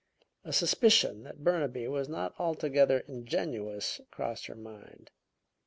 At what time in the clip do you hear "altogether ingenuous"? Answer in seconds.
2.39-4.01